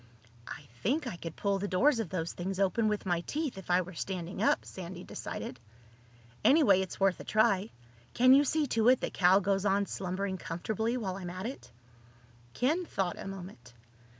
"I 0.47 0.63
think 0.81 1.05
I 1.05 1.15
could 1.15 1.35
pull 1.35 1.59
the 1.59 1.67
doors 1.67 1.99
of 1.99 2.09
those 2.09 2.33
things 2.33 2.59
open 2.59 2.87
with 2.87 3.05
my 3.05 3.21
teeth, 3.21 3.59
if 3.59 3.69
I 3.69 3.81
were 3.81 3.93
standing 3.93 4.41
up," 4.41 4.65
Sandy 4.65 5.03
decided. 5.03 5.59
"Anyway, 6.43 6.81
it's 6.81 6.99
worth 6.99 7.19
a 7.19 7.23
try. 7.23 7.69
Can 8.15 8.33
you 8.33 8.43
see 8.43 8.65
to 8.65 8.89
it 8.89 9.01
that 9.01 9.13
Cal 9.13 9.41
goes 9.41 9.63
on 9.63 9.85
slumbering 9.85 10.39
comfortably 10.39 10.97
while 10.97 11.17
I'm 11.17 11.29
at 11.29 11.45
it?" 11.45 11.71
Ken 12.55 12.83
thought 12.83 13.19
a 13.19 13.27
moment. 13.27 13.73